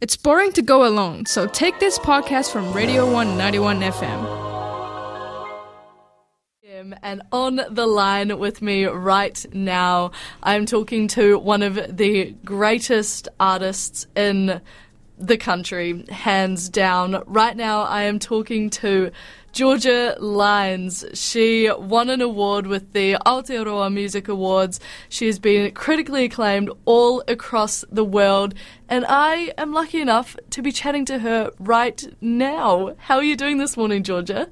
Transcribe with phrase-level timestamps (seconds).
[0.00, 4.50] It's boring to go alone, so take this podcast from Radio 191 FM.
[7.02, 13.28] And on the line with me right now, I'm talking to one of the greatest
[13.38, 14.62] artists in
[15.20, 17.22] the country, hands down.
[17.26, 19.10] Right now, I am talking to
[19.52, 21.04] Georgia Lines.
[21.14, 24.80] She won an award with the Aotearoa Music Awards.
[25.08, 28.54] She has been critically acclaimed all across the world,
[28.88, 32.94] and I am lucky enough to be chatting to her right now.
[32.96, 34.48] How are you doing this morning, Georgia?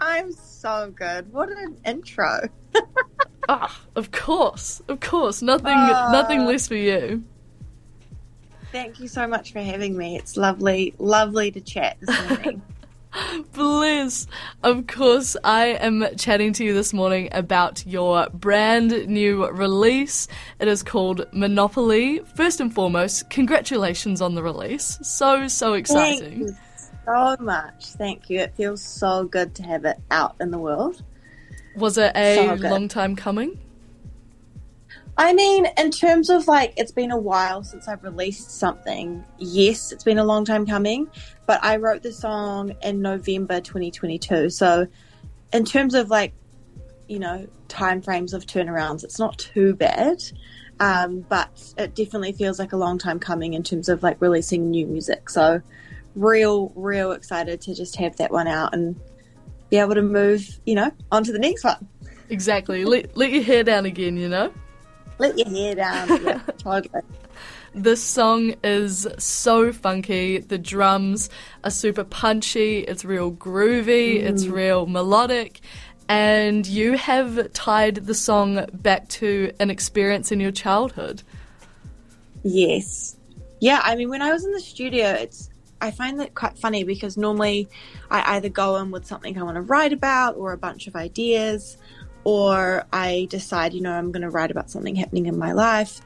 [0.00, 1.32] I'm so good.
[1.32, 2.48] What an intro.
[3.48, 5.42] ah, of course, of course.
[5.42, 7.24] Nothing, uh, nothing less for you.
[8.72, 10.16] Thank you so much for having me.
[10.16, 12.62] It's lovely, lovely to chat this morning.
[13.52, 14.26] Bliss.
[14.62, 20.26] Of course, I am chatting to you this morning about your brand new release.
[20.58, 22.20] It is called Monopoly.
[22.34, 24.98] First and foremost, congratulations on the release.
[25.02, 26.46] So, so exciting.
[26.46, 26.56] Thank you
[27.04, 27.84] so much.
[27.98, 28.40] Thank you.
[28.40, 31.02] It feels so good to have it out in the world.
[31.76, 33.58] Was it a so long time coming?
[35.16, 39.24] I mean, in terms of like, it's been a while since I've released something.
[39.38, 41.08] Yes, it's been a long time coming,
[41.46, 44.48] but I wrote the song in November 2022.
[44.50, 44.86] So,
[45.52, 46.32] in terms of like,
[47.08, 50.22] you know, time frames of turnarounds, it's not too bad.
[50.80, 54.70] Um, but it definitely feels like a long time coming in terms of like releasing
[54.70, 55.28] new music.
[55.28, 55.60] So,
[56.16, 58.98] real, real excited to just have that one out and
[59.68, 61.86] be able to move, you know, on to the next one.
[62.30, 62.84] Exactly.
[62.86, 64.52] let, let your hair down again, you know?
[65.18, 66.08] Let your hair down.
[66.24, 67.02] yeah, totally.
[67.74, 70.38] This song is so funky.
[70.38, 71.30] The drums
[71.64, 72.80] are super punchy.
[72.80, 74.20] It's real groovy.
[74.20, 74.24] Mm.
[74.24, 75.60] It's real melodic.
[76.08, 81.22] And you have tied the song back to an experience in your childhood.
[82.42, 83.16] Yes.
[83.60, 85.48] Yeah, I mean, when I was in the studio, it's
[85.80, 87.68] I find that quite funny because normally
[88.10, 90.94] I either go in with something I want to write about or a bunch of
[90.94, 91.76] ideas,
[92.24, 96.00] or I decide, you know, I'm going to write about something happening in my life.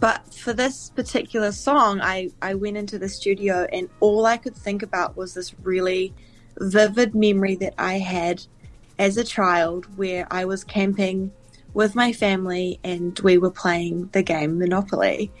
[0.00, 4.56] But for this particular song, I, I went into the studio and all I could
[4.56, 6.12] think about was this really
[6.58, 8.44] vivid memory that I had
[8.98, 11.30] as a child where I was camping
[11.72, 15.32] with my family and we were playing the game Monopoly.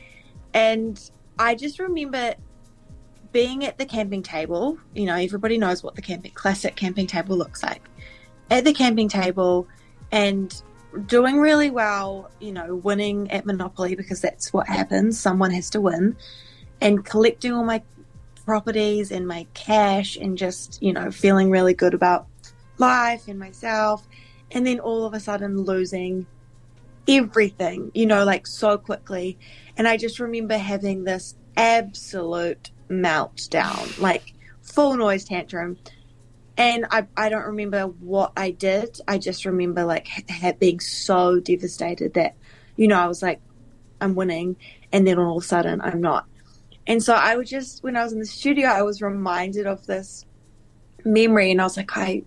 [0.54, 2.34] And I just remember
[3.32, 4.78] being at the camping table.
[4.94, 7.82] You know, everybody knows what the camping classic camping table looks like.
[8.50, 9.66] At the camping table,
[10.12, 10.62] and
[11.06, 15.18] doing really well, you know, winning at Monopoly because that's what happens.
[15.18, 16.16] Someone has to win,
[16.80, 17.82] and collecting all my
[18.44, 22.26] properties and my cash, and just, you know, feeling really good about
[22.78, 24.06] life and myself.
[24.50, 26.26] And then all of a sudden losing
[27.08, 29.38] everything, you know, like so quickly.
[29.76, 35.78] And I just remember having this absolute meltdown, like full noise tantrum
[36.56, 39.00] and I, I don't remember what I did.
[39.08, 42.36] I just remember like ha- being so devastated that,
[42.76, 43.40] you know, I was like,
[44.00, 44.56] I'm winning,
[44.92, 46.26] and then all of a sudden I'm not.
[46.86, 49.86] And so I was just when I was in the studio, I was reminded of
[49.86, 50.26] this
[51.04, 52.24] memory, and I was like, I,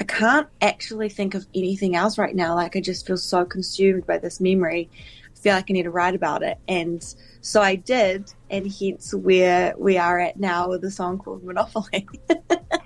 [0.00, 2.54] I can't actually think of anything else right now.
[2.54, 4.88] Like I just feel so consumed by this memory.
[5.34, 7.02] I feel like I need to write about it, and
[7.42, 12.08] so I did, and hence where we are at now with a song called Monopoly.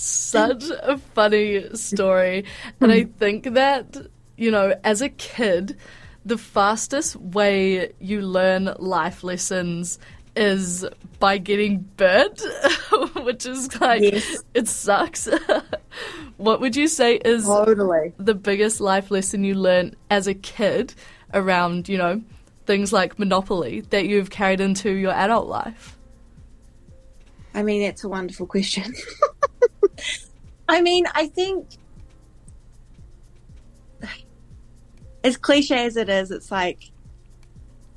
[0.00, 2.44] such a funny story.
[2.80, 3.12] And I hmm.
[3.12, 3.96] think that,
[4.36, 5.76] you know, as a kid,
[6.24, 9.98] the fastest way you learn life lessons
[10.36, 10.86] is
[11.18, 12.42] by getting burnt,
[13.22, 14.42] which is like, yes.
[14.54, 15.28] it sucks.
[16.36, 18.12] what would you say is totally.
[18.16, 20.94] the biggest life lesson you learned as a kid
[21.34, 22.22] around, you know,
[22.66, 25.98] things like Monopoly that you've carried into your adult life?
[27.52, 28.94] I mean, that's a wonderful question.
[30.68, 31.66] I mean, I think
[35.24, 36.90] as cliche as it is, it's like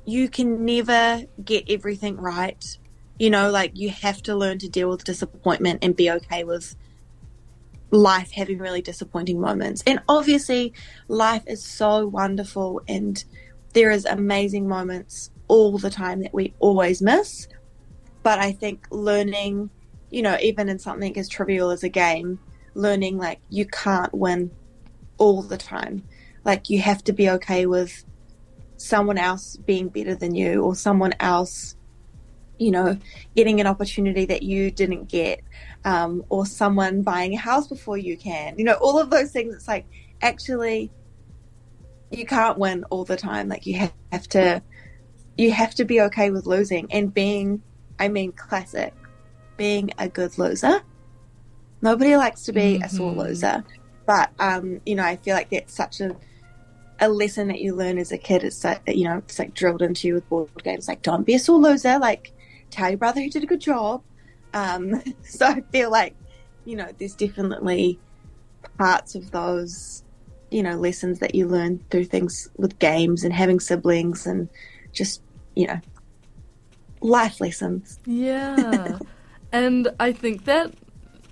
[0.04, 2.78] you can never get everything right.
[3.18, 6.74] You know, like you have to learn to deal with disappointment and be okay with
[7.90, 9.82] life having really disappointing moments.
[9.86, 10.72] And obviously,
[11.08, 13.24] life is so wonderful and
[13.72, 17.48] there is amazing moments all the time that we always miss.
[18.22, 19.70] But I think learning,
[20.14, 22.38] you know, even in something as trivial as a game,
[22.74, 24.48] learning like you can't win
[25.18, 26.04] all the time.
[26.44, 28.04] Like you have to be okay with
[28.76, 31.74] someone else being better than you or someone else,
[32.60, 32.96] you know,
[33.34, 35.40] getting an opportunity that you didn't get,
[35.84, 38.56] um, or someone buying a house before you can.
[38.56, 39.52] You know, all of those things.
[39.52, 39.84] It's like
[40.22, 40.92] actually
[42.12, 43.48] you can't win all the time.
[43.48, 44.62] Like you have to
[45.36, 47.62] you have to be okay with losing and being
[47.98, 48.94] I mean, classic.
[49.56, 50.82] Being a good loser.
[51.82, 53.16] Nobody likes to be a sore Mhm.
[53.16, 53.64] loser,
[54.06, 56.16] but um, you know, I feel like that's such a
[57.00, 58.44] a lesson that you learn as a kid.
[58.44, 60.88] It's like you know, it's like drilled into you with board games.
[60.88, 61.98] Like, don't be a sore loser.
[61.98, 62.32] Like,
[62.70, 64.02] tell your brother you did a good job.
[64.54, 66.14] Um, so I feel like
[66.64, 67.98] you know, there's definitely
[68.78, 70.02] parts of those
[70.50, 74.48] you know lessons that you learn through things with games and having siblings and
[74.92, 75.20] just
[75.54, 75.80] you know
[77.02, 77.98] life lessons.
[78.06, 78.98] Yeah.
[79.54, 80.74] and I think that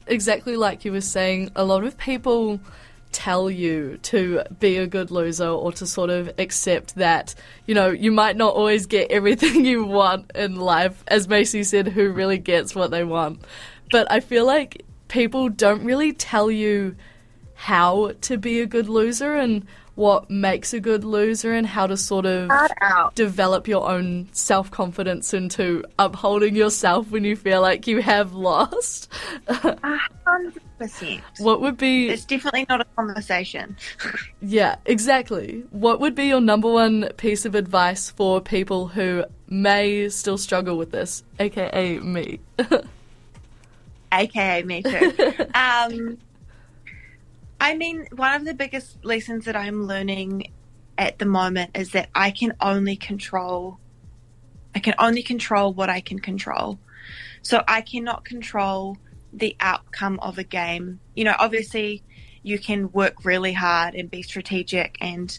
[0.06, 2.60] exactly like you were saying, a lot of people
[3.10, 7.34] tell you to be a good loser or to sort of accept that,
[7.66, 11.02] you know, you might not always get everything you want in life.
[11.08, 13.40] As Macy said, who really gets what they want?
[13.90, 16.94] But I feel like people don't really tell you
[17.54, 21.96] how to be a good loser and what makes a good loser and how to
[21.96, 22.50] sort of
[23.14, 29.12] develop your own self confidence into upholding yourself when you feel like you have lost.
[29.48, 31.22] Hundred percent.
[31.38, 33.76] what would be It's definitely not a conversation.
[34.40, 35.64] yeah, exactly.
[35.70, 40.78] What would be your number one piece of advice for people who may still struggle
[40.78, 42.40] with this, aka me?
[44.12, 45.12] AKA me too.
[45.54, 46.18] um,
[47.62, 50.50] I mean, one of the biggest lessons that I'm learning
[50.98, 53.78] at the moment is that I can only control.
[54.74, 56.80] I can only control what I can control.
[57.40, 58.96] So I cannot control
[59.32, 60.98] the outcome of a game.
[61.14, 62.02] You know, obviously,
[62.42, 65.38] you can work really hard and be strategic and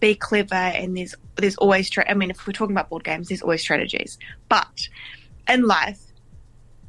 [0.00, 1.90] be clever, and there's there's always.
[1.90, 4.18] Tra- I mean, if we're talking about board games, there's always strategies.
[4.48, 4.88] But
[5.46, 6.00] in life,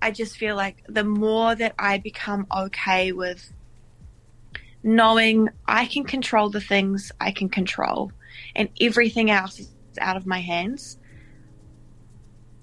[0.01, 3.51] I just feel like the more that I become okay with
[4.83, 8.12] knowing I can control the things I can control
[8.56, 9.69] and everything else is
[10.00, 10.98] out of my hands,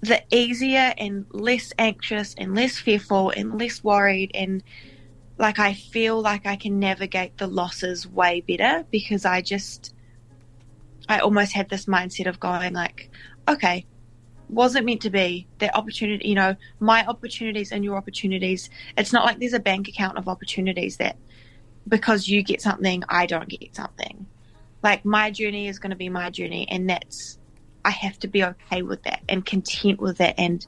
[0.01, 4.63] the easier and less anxious and less fearful and less worried and
[5.37, 9.93] like I feel like I can navigate the losses way better because I just
[11.07, 13.09] I almost had this mindset of going like,
[13.47, 13.85] okay,
[14.49, 15.47] wasn't meant to be?
[15.59, 18.69] That opportunity you know my opportunities and your opportunities.
[18.97, 21.17] It's not like there's a bank account of opportunities that
[21.87, 24.25] because you get something i don't get something.
[24.81, 27.37] Like my journey is going to be my journey and that's
[27.83, 30.65] i have to be okay with that and content with that and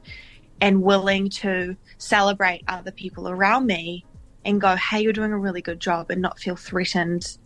[0.60, 4.06] and willing to celebrate other people around me
[4.44, 7.38] and go hey you're doing a really good job and not feel threatened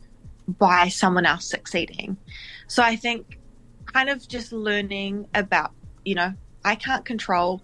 [0.48, 2.18] by someone else succeeding.
[2.68, 3.40] So i think
[3.86, 5.72] kind of just learning about
[6.06, 6.34] you know,
[6.64, 7.62] I can't control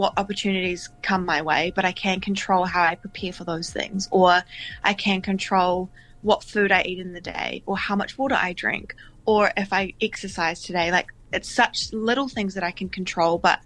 [0.00, 4.08] what opportunities come my way, but I can control how I prepare for those things,
[4.10, 4.42] or
[4.82, 5.90] I can control
[6.22, 8.94] what food I eat in the day, or how much water I drink,
[9.26, 10.90] or if I exercise today.
[10.90, 13.60] Like, it's such little things that I can control, but,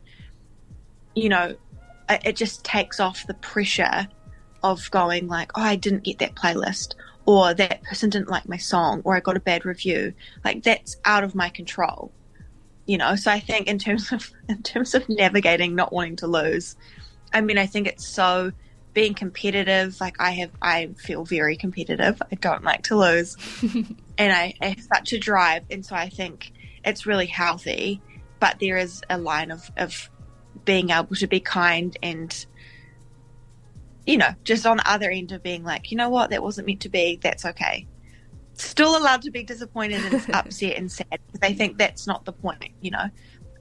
[1.14, 1.54] you know,
[2.08, 4.08] it just takes off the pressure
[4.64, 6.96] of going, like, oh, I didn't get that playlist,
[7.26, 10.14] or that person didn't like my song, or I got a bad review.
[10.44, 12.10] Like, that's out of my control
[12.86, 16.26] you know so i think in terms of in terms of navigating not wanting to
[16.26, 16.76] lose
[17.32, 18.52] i mean i think it's so
[18.94, 20.00] being competitive.
[20.00, 22.22] Like i have i feel very competitive.
[22.32, 23.36] I don't like to lose.
[24.16, 25.64] And I, I have such a drive.
[25.70, 26.52] And so i think
[26.84, 28.00] it's really healthy.
[28.38, 30.08] But there is a line of of
[30.64, 32.46] being able to be kind and
[34.06, 36.30] you know just on the other end of being like you know what?
[36.30, 37.18] That wasn't meant to be.
[37.20, 37.88] That's okay
[38.54, 42.32] still allowed to be disappointed and upset and sad because I think that's not the
[42.32, 43.06] point, you know.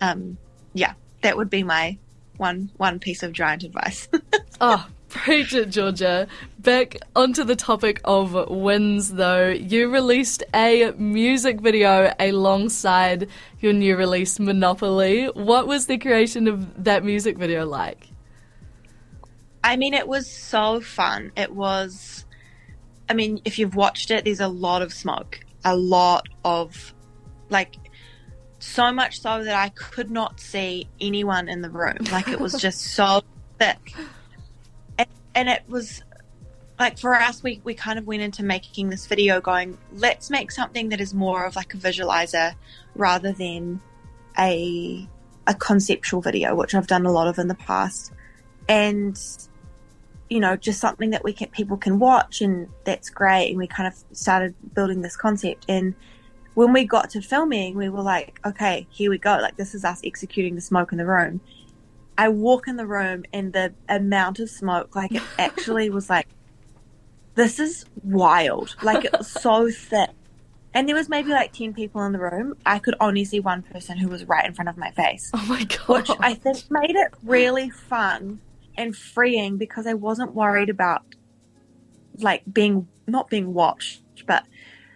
[0.01, 0.37] Um,
[0.73, 1.97] yeah, that would be my
[2.37, 4.07] one one piece of giant advice.
[4.61, 6.27] Oh, preach it, Georgia.
[6.59, 9.49] Back onto the topic of wins, though.
[9.49, 13.27] You released a music video alongside
[13.59, 15.25] your new release, Monopoly.
[15.25, 18.07] What was the creation of that music video like?
[19.63, 21.31] I mean, it was so fun.
[21.35, 22.25] It was.
[23.09, 26.93] I mean, if you've watched it, there's a lot of smoke, a lot of,
[27.49, 27.75] like,
[28.59, 31.97] so much so that I could not see anyone in the room.
[32.11, 33.21] Like, it was just so
[33.59, 33.93] thick.
[34.97, 36.03] And, and it was
[36.79, 40.51] like for us, we, we kind of went into making this video going, let's make
[40.51, 42.55] something that is more of like a visualizer
[42.95, 43.81] rather than
[44.37, 45.07] a
[45.45, 48.11] a conceptual video, which I've done a lot of in the past.
[48.67, 49.19] And
[50.29, 53.49] you know, just something that we can people can watch and that's great.
[53.49, 55.65] And we kind of started building this concept.
[55.67, 55.93] And
[56.55, 59.37] when we got to filming, we were like, okay, here we go.
[59.41, 61.41] Like this is us executing the smoke in the room.
[62.17, 66.27] I walk in the room and the amount of smoke, like it actually was like,
[67.35, 68.75] this is wild.
[68.83, 70.11] Like it was so thick.
[70.75, 73.63] and there was maybe like 10 people in the room, I could only see one
[73.63, 75.31] person who was right in front of my face.
[75.33, 75.87] Oh my god.
[75.87, 78.39] Which I think made it really fun
[78.75, 81.03] and freeing because I wasn't worried about
[82.19, 84.45] like being not being watched, but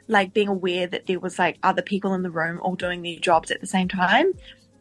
[0.08, 3.20] like being aware that there was like other people in the room all doing their
[3.20, 4.34] jobs at the same time.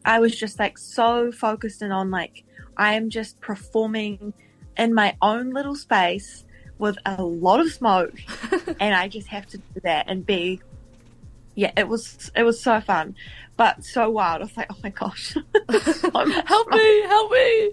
[0.05, 2.43] I was just like so focused in on like
[2.77, 4.33] I am just performing
[4.77, 6.45] in my own little space
[6.77, 8.13] with a lot of smoke
[8.79, 10.61] and I just have to do that and be
[11.55, 13.15] yeah, it was it was so fun,
[13.57, 14.41] but so wild.
[14.41, 17.71] I was like, oh my gosh, so help me, help me!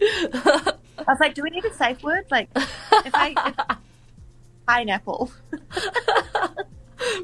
[0.98, 2.24] I was like, do we need a safe word?
[2.30, 3.78] Like, if I if,
[4.66, 5.30] pineapple.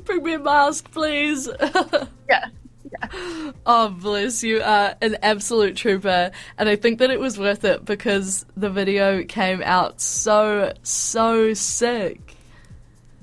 [0.04, 1.48] Bring me a mask, please.
[2.28, 2.46] yeah.
[2.90, 3.52] Yeah.
[3.66, 6.32] Oh, bless you are an absolute trooper.
[6.58, 11.54] And I think that it was worth it because the video came out so, so
[11.54, 12.36] sick.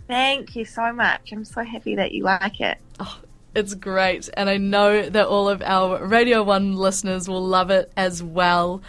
[0.08, 1.34] Thank you so much.
[1.34, 2.77] I'm so happy that you like it.
[3.00, 3.20] Oh,
[3.54, 7.92] it's great, and I know that all of our Radio 1 listeners will love it
[7.98, 8.82] as well.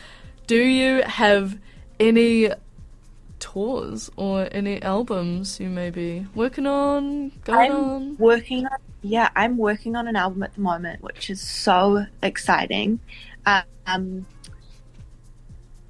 [0.48, 1.58] Do you have
[2.00, 2.48] any
[3.38, 8.16] tours or any albums you may be working on, going I'm on?
[8.16, 12.98] Working on, yeah, I'm working on an album at the moment, which is so exciting.
[13.44, 14.24] Um,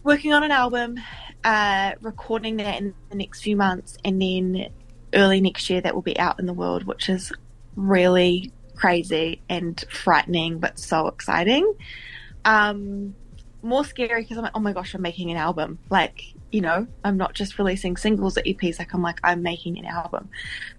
[0.02, 0.96] working on an album,
[1.44, 4.70] uh, recording that in the next few months, and then
[5.14, 7.30] early next year that will be out in the world, which is
[7.76, 11.74] really crazy and frightening, but so exciting.
[12.44, 13.14] Um,
[13.62, 15.78] more scary because I'm like, oh my gosh, I'm making an album.
[15.90, 18.78] Like, you know, I'm not just releasing singles or EPs.
[18.78, 20.28] Like, I'm like, I'm making an album.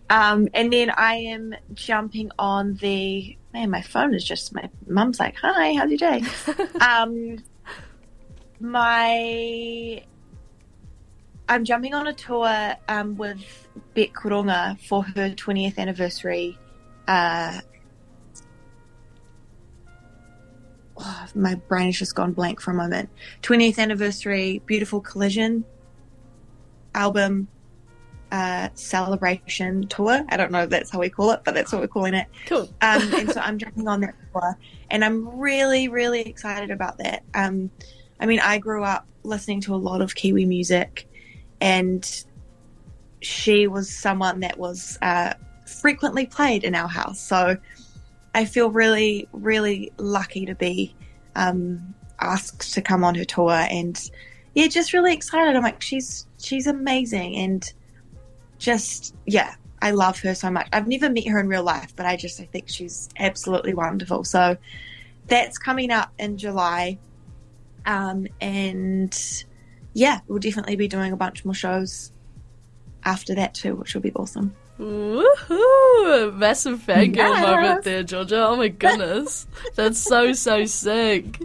[0.10, 3.70] Um, and then I am jumping on the man.
[3.70, 6.24] My phone is just my mum's like, hi, how's your day?
[6.82, 7.38] um,
[8.60, 10.04] my
[11.48, 16.58] I'm jumping on a tour um, with Bic Runga for her 20th anniversary
[17.08, 17.60] uh,
[21.00, 23.10] oh, my brain has just gone blank for a moment.
[23.42, 25.66] 20th anniversary, Beautiful Collision
[26.96, 27.48] album
[28.32, 30.24] uh, celebration tour.
[30.30, 32.28] I don't know if that's how we call it, but that's what we're calling it.
[32.46, 32.70] Cool.
[32.82, 34.58] um, and so I'm jumping on that tour,
[34.92, 37.24] and I'm really, really excited about that.
[37.34, 37.72] Um,
[38.20, 41.08] I mean, I grew up listening to a lot of Kiwi music,
[41.62, 42.24] and
[43.22, 45.34] she was someone that was uh,
[45.66, 47.20] frequently played in our house.
[47.20, 47.58] So
[48.34, 50.96] I feel really, really lucky to be
[51.36, 54.10] um, asked to come on her tour, and
[54.54, 55.56] yeah, just really excited.
[55.56, 57.72] I'm like, she's she's amazing, and
[58.58, 60.68] just yeah, I love her so much.
[60.74, 64.24] I've never met her in real life, but I just I think she's absolutely wonderful.
[64.24, 64.58] So
[65.28, 67.00] that's coming up in July,
[67.86, 69.46] um, and
[69.94, 72.12] yeah, we'll definitely be doing a bunch more shows
[73.04, 74.56] after that too, which will be awesome.
[74.80, 76.34] Woohoo!
[76.36, 77.46] Massive fangirl yes.
[77.46, 78.48] moment there, Georgia.
[78.48, 79.46] Oh my goodness.
[79.76, 81.42] That's so, so sick.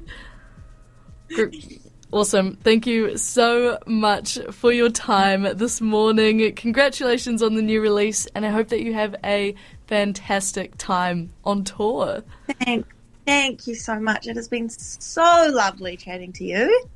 [2.12, 2.54] Awesome.
[2.54, 6.54] Thank you so much for your time this morning.
[6.54, 9.56] Congratulations on the new release, and I hope that you have a
[9.88, 12.22] fantastic time on tour.
[12.60, 12.86] Thank,
[13.26, 14.28] thank you so much.
[14.28, 16.86] It has been so lovely chatting to you.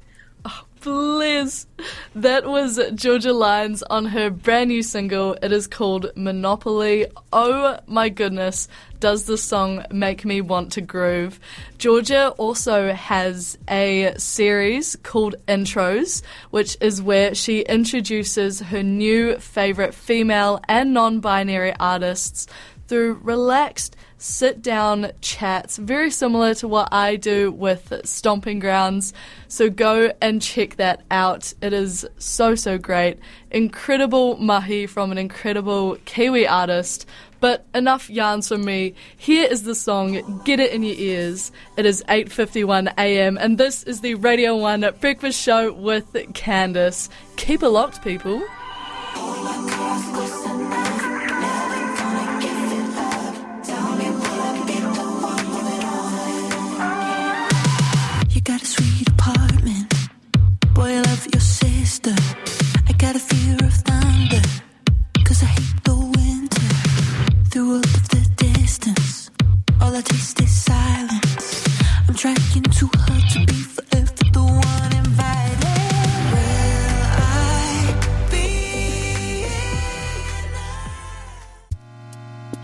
[0.51, 1.67] Oh, bliss.
[2.15, 5.37] That was Georgia Lines on her brand new single.
[5.43, 7.05] It is called Monopoly.
[7.35, 8.67] Oh my goodness,
[8.99, 11.39] does this song make me want to groove?
[11.77, 19.93] Georgia also has a series called Intros, which is where she introduces her new favorite
[19.93, 22.47] female and non binary artists
[22.87, 29.15] through relaxed sit down chats, very similar to what I do with Stomping Grounds.
[29.47, 31.55] So go and check that out.
[31.63, 33.19] It is so, so great.
[33.51, 37.07] Incredible mahi from an incredible Kiwi artist.
[37.41, 38.95] But enough yarns from me.
[39.17, 41.53] Here is the song, Get It in Your Ears.
[41.77, 43.39] It is 8.51 a.m.
[43.39, 47.09] and this is the Radio 1 Breakfast Show with Candice.
[47.37, 48.43] Keep it locked, people.
[67.59, 69.33] The distance,
[69.81, 71.67] all I taste is silence.
[72.07, 72.37] I'm trying
[72.71, 75.67] too hard to be forever the one invited.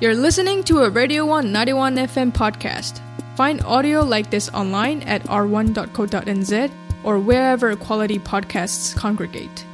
[0.00, 3.00] You're listening to a Radio 191 FM podcast.
[3.36, 6.70] Find audio like this online at r1.co.nz
[7.02, 9.66] or wherever quality podcasts congregate.